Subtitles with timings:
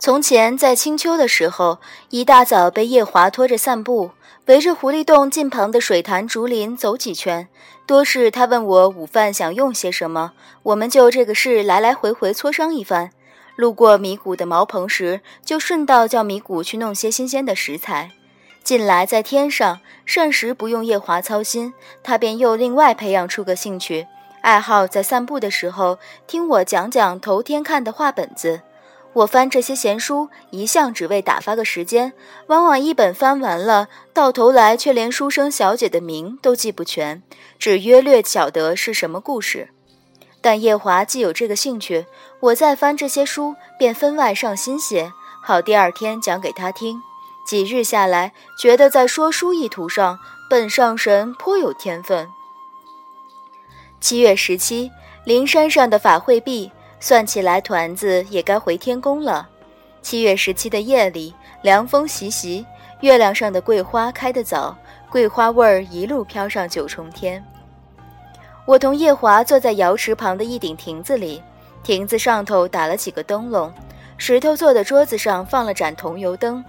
[0.00, 1.78] 从前在清秋的时候，
[2.08, 4.12] 一大早被夜华拖着散步，
[4.46, 7.46] 围着狐狸洞近旁的水潭竹林走几圈。
[7.84, 13.10] 多是他问我午饭想用些什么，我们就这个事来来回回磋商一番。
[13.56, 18.12] 路过米谷的茅棚时，就顺道叫米谷去弄些新鲜的食材。
[18.64, 24.06] 近来在天上，膳食不用夜华操心，他便又另外培养出个兴趣，
[24.40, 28.62] 爱好在散步的时候听我讲讲头天看的画本子。
[29.12, 32.12] 我翻这些闲书，一向只为打发个时间，
[32.46, 37.22] 往往一本翻完了，到头来却连书生小姐的名都记不全，
[37.58, 39.70] 只约略晓得是什么故事。
[40.40, 42.06] 但夜华既有这个兴趣，
[42.38, 47.02] 我再翻这些书，便分外上心些，好第二天讲给他听。
[47.44, 52.28] 几日下来，觉得在说书一途上，本上神颇有天分。
[54.00, 54.90] 七月十七，
[55.24, 56.70] 灵山上的法会毕。
[57.00, 59.48] 算起来，团子也该回天宫了。
[60.02, 62.64] 七月十七的夜里，凉风习习，
[63.00, 64.76] 月亮上的桂花开得早，
[65.10, 67.42] 桂花味儿一路飘上九重天。
[68.66, 71.42] 我同叶华坐在瑶池旁的一顶亭子里，
[71.82, 73.72] 亭子上头打了几个灯笼，
[74.18, 76.62] 石头做的桌子上放了盏桐油灯。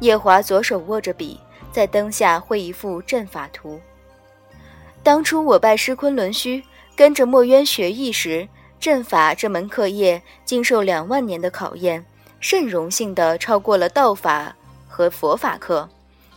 [0.00, 1.40] 叶华左手握着笔，
[1.72, 3.80] 在灯下绘一幅阵法图。
[5.02, 6.62] 当初我拜师昆仑虚，
[6.96, 8.46] 跟着墨渊学艺时。
[8.78, 12.04] 阵法这门课业经受两万年的考验，
[12.40, 14.54] 甚荣幸地超过了道法
[14.86, 15.88] 和佛法课，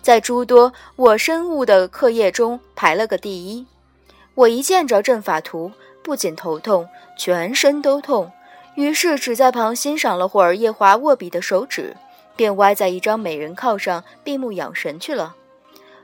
[0.01, 3.65] 在诸多我深悟的课业中排了个第一。
[4.35, 5.71] 我一见着阵法图，
[6.01, 6.87] 不仅头痛，
[7.17, 8.31] 全身都痛，
[8.75, 11.95] 于是只在旁欣赏了会儿夜华握笔的手指，
[12.35, 15.35] 便歪在一张美人靠上闭目养神去了。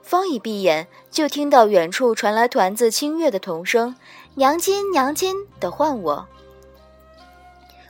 [0.04, 3.96] 方一闭眼，就听到远处传来团子清越的童声。
[4.36, 6.28] 娘亲，娘亲的唤我。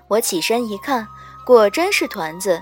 [0.07, 1.07] 我起身一看，
[1.45, 2.61] 果真是团子。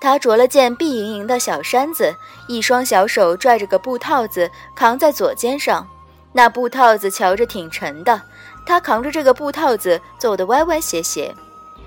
[0.00, 2.14] 他着了件碧莹莹的小衫子，
[2.46, 5.86] 一双小手拽着个布套子，扛在左肩上。
[6.32, 8.20] 那布套子瞧着挺沉的，
[8.66, 11.34] 他扛着这个布套子走得歪歪斜斜。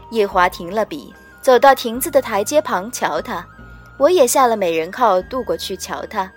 [0.10, 3.46] 叶华停了笔，走到亭子的台阶旁瞧他。
[3.98, 6.30] 我也下了美人靠，渡过去瞧他。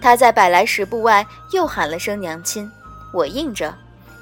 [0.00, 2.70] 他在百来十步外又喊了声娘亲，
[3.12, 3.74] 我应着。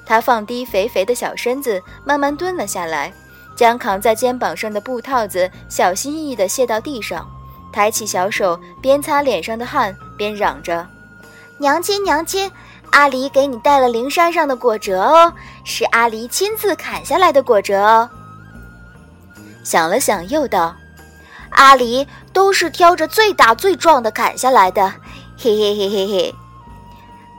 [0.07, 3.13] 他放低肥肥的小身子，慢慢蹲了下来，
[3.57, 7.29] 将扛在肩膀上的布套子小心翼翼地卸到地上，
[7.73, 10.87] 抬起小手，边擦脸上的汗，边嚷着
[11.59, 12.51] ：“娘亲，娘亲，
[12.91, 15.33] 阿离给你带了灵山上的果折哦，
[15.65, 18.09] 是阿离亲自砍下来的果折哦。”
[19.65, 20.77] 想了想，又道
[21.51, 24.93] ：“阿离都是挑着最大最壮的砍下来的，
[25.39, 26.35] 嘿嘿嘿嘿嘿。”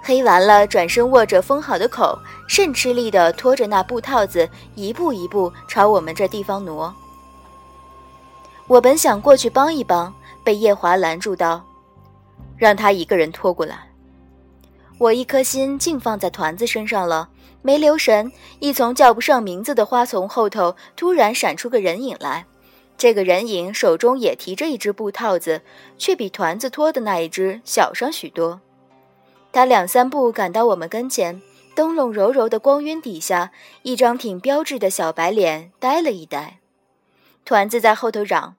[0.07, 2.19] 黑完了，转身握着封好的口。
[2.47, 6.93] 甚吃力地拖着那布套子，一步一步朝我们这地方挪。
[8.67, 11.65] 我本想过去帮一帮，被夜华拦住道
[12.55, 13.89] ：“让他一个人拖过来。”
[14.99, 17.29] 我一颗心竟放在团子身上了，
[17.63, 22.45] 没留神，一丛叫不上名字的花丛后头突然闪出个人影来。
[22.95, 25.63] 这个人影手中也提着一只布套子，
[25.97, 28.61] 却比团子拖的那一只小上许多。
[29.55, 31.41] 他两三步赶到我们跟前。
[31.73, 36.59] 灯笼柔柔的光晕底下，一张挺标致的小白脸呆了一呆。
[37.45, 38.57] 团子在后头嚷：“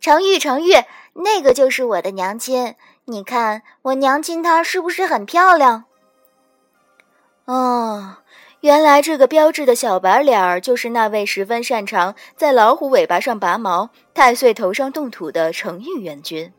[0.00, 0.72] 程玉，程玉，
[1.12, 2.74] 那个就是我的娘亲。
[3.04, 5.84] 你看我娘亲她是不是很漂亮？”
[7.46, 8.16] 哦，
[8.58, 16.52] 原来这个标致的小白脸儿就是那位十分擅长在老虎尾巴上拔毛、太岁头上动土的程玉元君。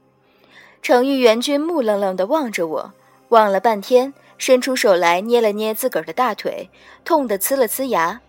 [0.82, 2.94] 程玉元君木愣愣地望着我，
[3.30, 4.14] 望了半天。
[4.38, 6.70] 伸出手来捏了捏自个儿的大腿，
[7.06, 8.20] 痛得呲了呲牙。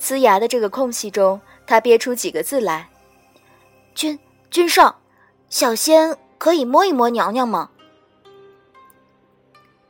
[0.00, 2.88] 呲牙的这个空隙中，他憋出几个字来
[3.92, 4.16] ：“君
[4.48, 4.94] 君上，
[5.50, 7.70] 小仙可以摸一摸娘娘吗？”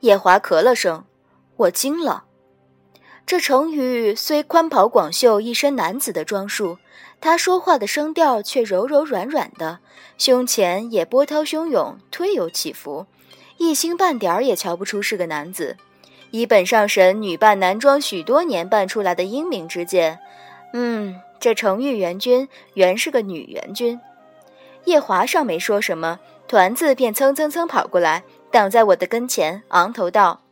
[0.00, 1.04] 夜华咳了声，
[1.56, 2.24] 我惊了。
[3.26, 6.78] 这程宇虽宽袍广袖，一身男子的装束，
[7.20, 9.80] 他说话的声调却柔柔软软的，
[10.16, 13.06] 胸前也波涛汹涌，推有起伏。
[13.58, 15.76] 一星半点儿也瞧不出是个男子，
[16.30, 20.18] 以本上神女扮男装许多年扮出来的英明之见，
[20.72, 23.98] 嗯，这程玉元君原是个女元君。
[24.84, 30.42] 叶华尚没说什么，团子便蹭蹭蹭跑过来，挡在我的跟前，昂头道：“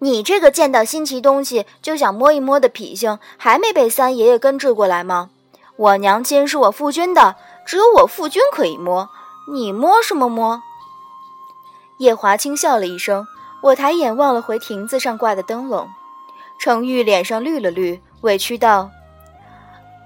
[0.00, 5.30] 你这个见到新奇东西就想摸一摸的脾性，还没被三爷爷根治过来吗？
[5.76, 9.08] 我娘亲是我父君的，只有我父君可以摸，
[9.50, 10.62] 你摸什么摸？”
[11.98, 13.26] 叶华轻笑了一声，
[13.62, 15.88] 我抬眼望了回亭子上挂的灯笼，
[16.58, 18.90] 程玉脸上绿了绿，委屈道：“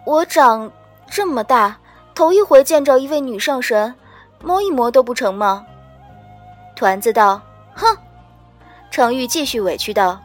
[0.05, 0.71] 我长
[1.11, 1.79] 这么大，
[2.15, 3.95] 头一回见着一位女上神，
[4.43, 5.65] 摸一摸都不成吗？”
[6.77, 7.41] 团子道
[7.75, 7.97] ：“哼。”
[8.91, 10.21] 程玉继续委屈道：“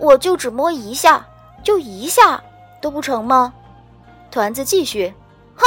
[0.00, 1.26] 我就只摸一下，
[1.62, 2.42] 就一下
[2.80, 3.52] 都不成吗？”
[4.30, 5.12] 团子继续
[5.54, 5.66] ：“哼。”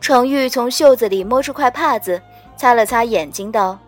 [0.00, 2.20] 程玉从袖子里摸出块帕子，
[2.56, 3.78] 擦了擦眼睛，道：“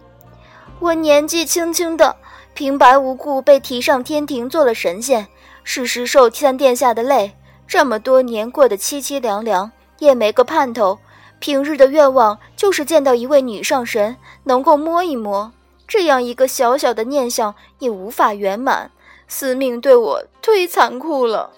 [0.80, 2.16] 我年纪轻轻的，
[2.54, 5.26] 平白无故被提上天庭做了神仙，
[5.64, 7.32] 事实受三殿下的累，
[7.66, 10.98] 这么多年过得凄凄凉凉，也没个盼头。”
[11.38, 15.52] 平日的愿望就是见到一位女上神，能够摸一摸。
[15.86, 18.90] 这样一个小小的念想也无法圆满，
[19.28, 21.50] 司命对我忒残酷了。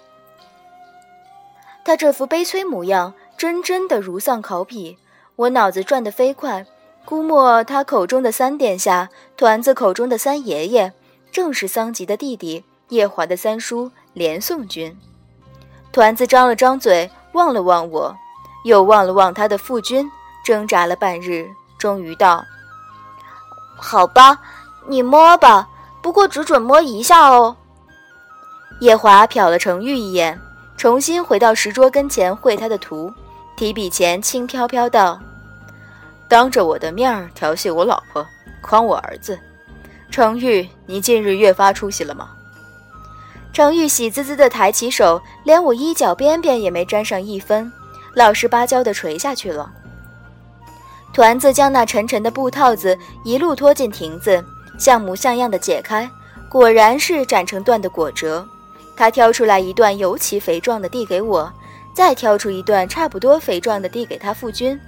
[1.85, 4.97] 他这副悲催模样，真真的如丧考妣。
[5.37, 6.65] 我脑子转得飞快，
[7.05, 10.93] 估摸他口中的三殿下，团子口中的三爷爷，
[11.31, 14.95] 正是桑吉的弟弟叶华的三叔连宋君。
[15.91, 18.15] 团子张了张嘴，望了望我。
[18.65, 20.05] 又望了望他的父君，
[20.43, 21.47] 挣扎了半日，
[21.77, 22.43] 终于道
[23.79, 24.37] ：“好吧，
[24.85, 25.67] 你摸吧，
[26.01, 27.55] 不过只准摸一下哦。”
[28.81, 30.37] 叶华瞟了程玉一眼，
[30.75, 33.11] 重新回到石桌跟前绘他的图，
[33.55, 35.17] 提笔前轻飘飘道
[36.29, 38.25] ：“当着我的面儿调戏我老婆，
[38.61, 39.37] 诓我儿子，
[40.11, 42.29] 程玉，你近日越发出息了吗？”
[43.51, 47.69] 程玉喜滋滋地抬起手，连我衣角边边也没沾上一分。
[48.13, 49.71] 老实巴交地垂下去了。
[51.11, 52.95] 团子将那沉沉的布套子
[53.25, 54.43] 一路拖进亭子，
[54.77, 56.09] 像模像样的解开，
[56.47, 58.47] 果然是斩成段的果折。
[58.95, 61.51] 他挑出来一段尤其肥壮的递给我，
[61.95, 64.79] 再挑出一段差不多肥壮的递给他夫君。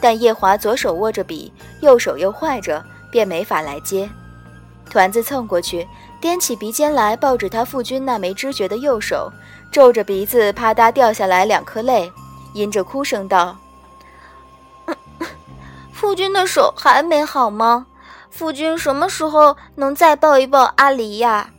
[0.00, 4.08] 但叶华左手握着笔，右手又坏着，便没法来接。
[4.90, 5.86] 团子蹭过去，
[6.20, 9.30] 踮起鼻尖来抱着他父君那没知觉的右手，
[9.70, 12.10] 皱着鼻子啪嗒掉下来两颗泪。
[12.54, 13.56] 因着哭声道
[15.92, 17.86] ：“父君的手还没好吗？
[18.30, 21.50] 父君什么时候能再抱一抱阿离呀？”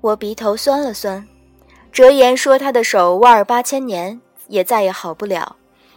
[0.00, 1.26] 我鼻头酸了酸，
[1.90, 5.56] 折言说他的手万儿八千年也再也好不了。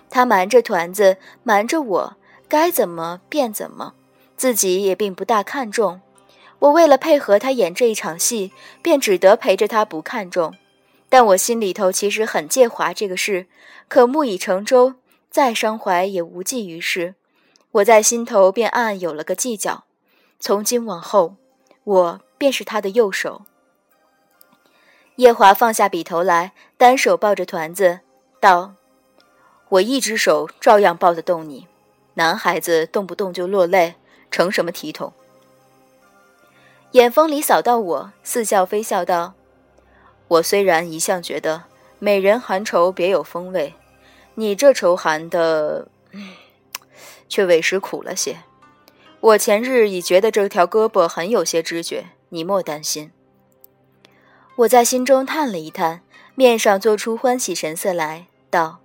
[0.09, 2.17] 他瞒着团子，瞒着我，
[2.47, 3.93] 该怎么便怎么，
[4.35, 6.01] 自己也并不大看重。
[6.59, 8.51] 我为了配合他演这一场戏，
[8.81, 10.55] 便只得陪着他不看重。
[11.07, 13.47] 但我心里头其实很介华这个事，
[13.87, 14.95] 可木已成舟，
[15.31, 17.15] 再伤怀也无济于事。
[17.71, 19.85] 我在心头便暗暗有了个计较，
[20.39, 21.35] 从今往后，
[21.83, 23.43] 我便是他的右手。
[25.15, 27.99] 叶华放下笔头来，单手抱着团子，
[28.39, 28.75] 道
[29.69, 31.67] ：“我一只手照样抱得动你，
[32.15, 33.95] 男孩子动不动就落泪，
[34.29, 35.13] 成什么体统？”
[36.93, 39.35] 眼风里扫到我，似笑非笑道。
[40.27, 41.65] 我虽然一向觉得
[41.99, 43.75] 美人含愁别有风味，
[44.35, 45.87] 你这愁含的，
[47.27, 48.37] 却委实苦了些。
[49.19, 53.11] 我前日已觉得这条胳膊很有些知觉，你莫担心。
[54.55, 56.01] 我在心中叹了一叹，
[56.33, 58.79] 面上做出欢喜神色来，道：“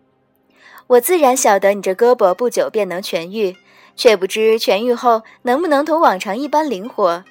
[0.87, 3.57] 我自然晓得你这胳膊不久便能痊愈，
[3.97, 7.25] 却不知痊愈后能不能同往常一般灵活。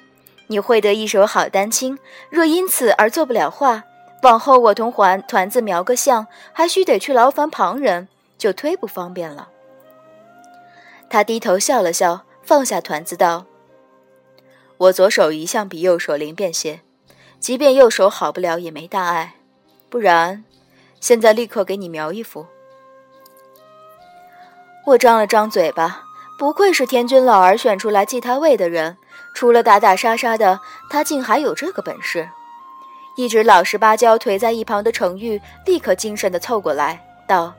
[0.48, 3.84] 你会得一手好丹青，若因此而做不了画。”
[4.24, 8.08] 往后我同团团子描个像，还需得去劳烦旁人，
[8.38, 9.50] 就忒不方便了。
[11.10, 13.44] 他低头笑了笑，放下团子道
[14.78, 16.80] ：“我左手一向比右手灵便些，
[17.38, 19.34] 即便右手好不了也没大碍。
[19.90, 20.42] 不然，
[21.00, 22.46] 现在立刻给你描一幅。”
[24.86, 26.02] 我张了张嘴巴，
[26.38, 28.98] 不愧是天君老儿选出来继他位的人，
[29.32, 30.60] 除了打打杀杀的，
[30.90, 32.28] 他竟还有这个本事。
[33.16, 37.54] 一直老实巴交颓在一旁的程玉立刻精神地凑过来道：“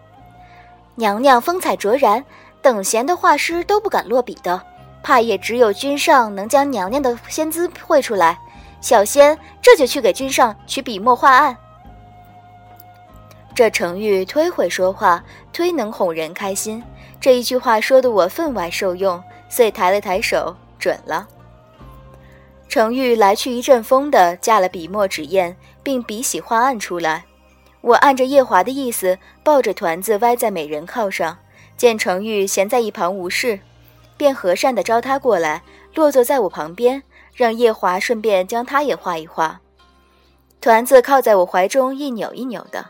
[0.94, 2.24] 娘娘风采卓然，
[2.62, 4.62] 等闲的画师都不敢落笔的，
[5.01, 8.38] 怕也只有君上能将娘娘的仙姿绘出来。
[8.82, 11.58] 小仙这就去给君上取笔墨画案。”
[13.55, 16.84] 这程玉忒会说话，忒能哄人开心。
[17.19, 21.27] 这一句话说的我分外受用，遂抬了抬手，准了。
[22.67, 27.25] 程玉来去一阵风的架了笔墨纸砚，并笔洗画案出来。
[27.81, 31.38] 我按着叶华的意思，抱着团子歪在美人靠上。
[31.77, 33.60] 见程玉闲在一旁无事，
[34.17, 35.62] 便和善地招他过来，
[35.93, 37.03] 落座在我旁边，
[37.34, 39.60] 让叶华顺便将他也画一画。
[40.62, 42.86] 团子靠在我怀中，一扭一扭的。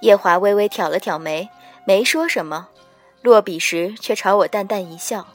[0.00, 1.48] 叶华微微挑了挑眉，
[1.84, 2.68] 没说什么，
[3.22, 5.26] 落笔时却朝我淡淡一笑。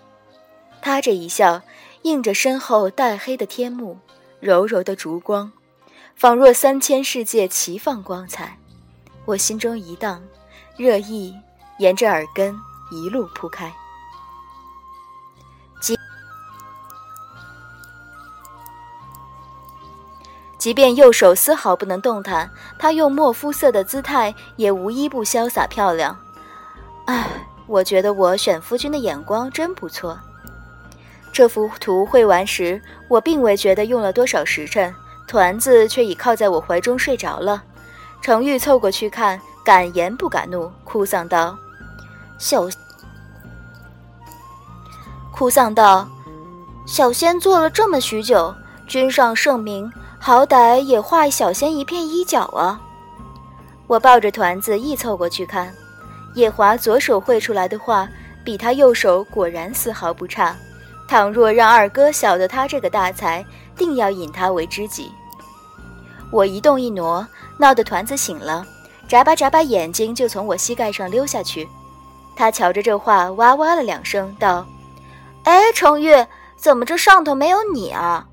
[0.81, 1.61] 他这一笑，
[2.01, 3.97] 映着身后淡黑的天幕，
[4.39, 5.51] 柔柔的烛光，
[6.15, 8.57] 仿若三千世界齐放光彩。
[9.25, 10.21] 我心中一荡，
[10.75, 11.33] 热意
[11.79, 12.53] 沿着耳根
[12.91, 13.73] 一路铺开。
[15.79, 15.97] 即
[20.57, 26.17] 即便右手丝毫不能动弹，他用墨肤色的姿态也无一不潇洒漂亮。
[27.05, 30.17] 唉，我觉得我选夫君的眼光真不错。
[31.31, 34.93] 这幅图绘完时，我并未觉得用了多少时辰，
[35.27, 37.63] 团子却已靠在我怀中睡着了。
[38.21, 41.57] 程昱凑过去看，敢言不敢怒，哭丧道
[42.37, 42.67] ：“小，
[45.31, 46.07] 哭丧道，
[46.85, 48.53] 小仙做了这么许久，
[48.87, 52.79] 君上圣明，好歹也画小仙一片衣角啊。”
[53.87, 55.73] 我抱着团子亦凑过去看，
[56.35, 58.07] 叶华左手绘出来的画，
[58.43, 60.55] 比他右手果然丝毫不差。
[61.07, 65.11] 倘若让二哥晓得他这个大才，定要引他为知己。
[66.31, 67.25] 我一动一挪。
[67.59, 68.65] 闹得团子醒了，
[69.07, 71.69] 眨巴眨巴眼睛就从我膝盖上溜下去。
[72.35, 74.65] 他瞧着这画，哇哇了两声，道
[75.45, 76.11] ：“哎，程玉，
[76.57, 78.27] 怎么这上头没有你啊？”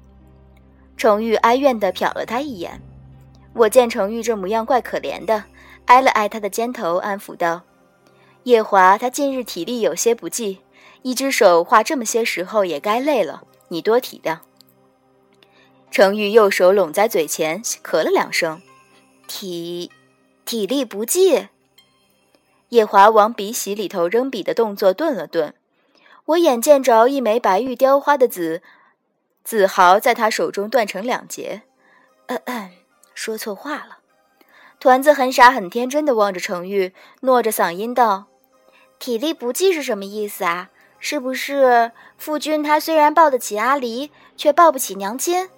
[0.97, 2.81] 程玉哀怨地瞟了他一眼。
[3.53, 5.45] 我见程玉这模样怪可怜的，
[5.85, 7.61] 挨了挨他的肩头，安抚道
[8.45, 10.61] ：“夜华，他近日体力有些不济，
[11.03, 14.39] 一只手画这么些时候也该累了，你多体谅。”
[15.91, 18.63] 程玉右手拢在嘴前，咳了两声。
[19.27, 19.91] 体
[20.45, 21.49] 体力不济，
[22.71, 25.55] 夜华往笔洗里头扔笔的动作顿了顿。
[26.27, 28.63] 我眼见着一枚白玉雕花的子
[29.45, 31.63] 子豪在他手中断成两截，
[32.27, 32.71] 嗯嗯，
[33.15, 34.00] 说错话了。
[34.81, 38.25] 团子很傻很天真的望着程玉，糯着嗓音道
[38.99, 40.71] ：“体力不济是什么意思啊？
[40.99, 45.51] 是不是夫君他虽然抱得起阿离，却抱不起娘亲？”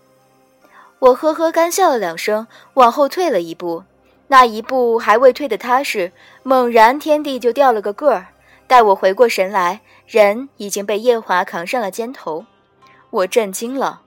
[0.98, 3.84] 我呵呵干笑了两声，往后退了一步。
[4.26, 6.10] 那一步还未退的踏实，
[6.42, 8.26] 猛然天地就掉了个个儿。
[8.66, 12.44] 待我回过神来，人已经被夜华扛上了肩头。
[13.10, 14.02] 我震惊了。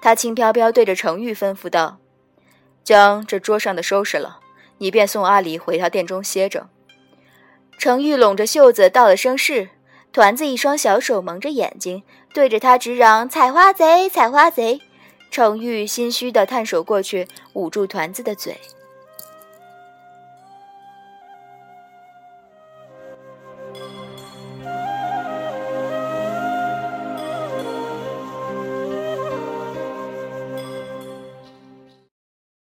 [0.00, 1.96] 他轻飘飘对着程玉吩咐道
[2.84, 4.38] ：“将这桌上的收拾了，
[4.78, 6.68] 你便送阿离回他店中歇着。”
[7.78, 9.70] 程玉拢着袖子道了声是。
[10.12, 14.80] 团子一双小手蒙着眼睛，对着他直嚷：“采花贼，采花贼！”
[15.28, 18.56] 程玉心虚的探手过去，捂住团子的嘴。